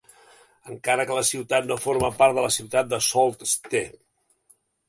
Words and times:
Encara 0.75 1.05
que 1.09 1.17
la 1.17 1.25
ciutat 1.31 1.69
no 1.73 1.77
forma 1.83 2.11
part 2.23 2.39
de 2.39 2.47
la 2.47 2.53
ciutat 2.57 2.93
de 2.95 3.01
Sault 3.11 3.47
Ste. 3.55 3.87